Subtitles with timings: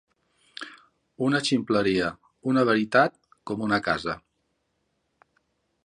[1.27, 2.07] Una ximpleria,
[2.53, 4.17] una veritat, com una casa.